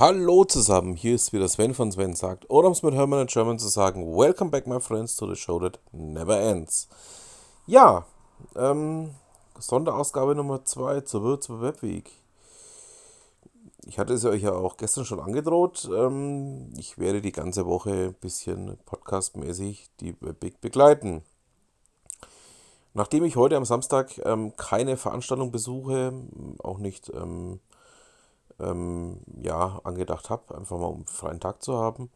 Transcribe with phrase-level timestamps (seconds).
[0.00, 3.26] Hallo zusammen, hier ist wieder Sven von Sven sagt, oder um es mit Hermann in
[3.26, 6.86] German zu sagen, Welcome back my friends to the show that never ends.
[7.66, 8.06] Ja,
[8.54, 9.16] ähm,
[9.58, 12.12] Sonderausgabe Nummer 2 zur Würzburg Webweek.
[13.86, 17.90] Ich hatte es euch ja auch gestern schon angedroht, ähm, ich werde die ganze Woche
[17.90, 21.24] ein bisschen podcastmäßig die Webweek begleiten.
[22.94, 26.12] Nachdem ich heute am Samstag ähm, keine Veranstaltung besuche,
[26.62, 27.58] auch nicht ähm,
[28.60, 32.10] ähm, ja, angedacht habe, einfach mal um freien Tag zu haben,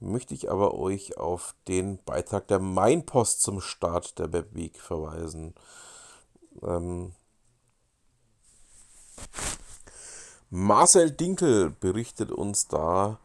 [0.00, 5.54] möchte ich aber euch auf den Beitrag der Mainpost zum Start der Webweek verweisen.
[6.62, 7.12] Ähm,
[10.50, 13.18] Marcel Dinkel berichtet uns da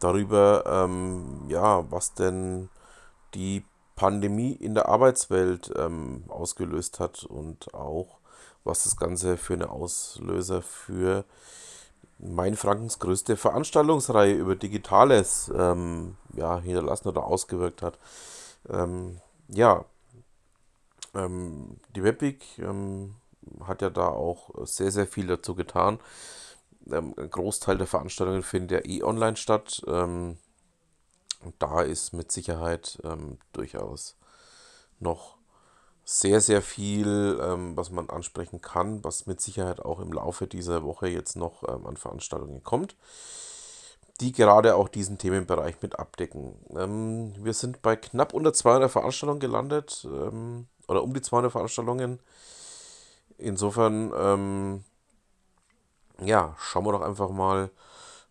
[0.00, 2.68] darüber, ähm, ja, was denn
[3.34, 8.18] die Pandemie in der Arbeitswelt ähm, ausgelöst hat und auch
[8.64, 11.24] was das Ganze für eine Auslöser für
[12.22, 17.98] Mainfrankens größte Veranstaltungsreihe über Digitales ähm, ja, hinterlassen oder ausgewirkt hat.
[18.68, 19.84] Ähm, ja,
[21.14, 23.16] ähm, die Webweek ähm,
[23.64, 25.98] hat ja da auch sehr, sehr viel dazu getan.
[26.90, 29.82] Ähm, ein Großteil der Veranstaltungen findet ja eh online statt.
[29.86, 30.38] Ähm,
[31.44, 33.02] und da ist mit Sicherheit
[33.52, 34.16] durchaus
[35.00, 35.38] noch
[36.12, 40.82] sehr, sehr viel, ähm, was man ansprechen kann, was mit Sicherheit auch im Laufe dieser
[40.82, 42.96] Woche jetzt noch ähm, an Veranstaltungen kommt,
[44.20, 46.54] die gerade auch diesen Themenbereich mit abdecken.
[46.76, 52.20] Ähm, wir sind bei knapp unter 200 Veranstaltungen gelandet ähm, oder um die 200 Veranstaltungen.
[53.38, 54.84] Insofern, ähm,
[56.20, 57.70] ja, schauen wir doch einfach mal,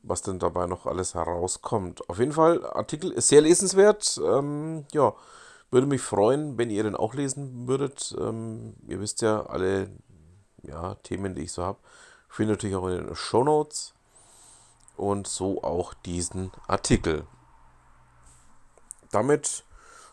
[0.04, 2.08] was denn dabei noch alles herauskommt.
[2.10, 4.22] Auf jeden Fall, Artikel ist sehr lesenswert.
[4.24, 5.14] Ähm, ja,
[5.72, 8.16] würde mich freuen, wenn ihr den auch lesen würdet.
[8.20, 9.90] Ähm, ihr wisst ja, alle
[10.64, 11.80] ja, Themen, die ich so habe,
[12.28, 13.94] findet natürlich auch in den Show Notes.
[14.98, 17.26] Und so auch diesen Artikel.
[19.10, 19.64] Damit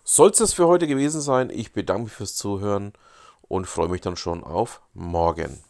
[0.04, 1.50] soll es für heute gewesen sein.
[1.50, 2.94] Ich bedanke mich fürs Zuhören
[3.42, 5.62] und freue mich dann schon auf morgen.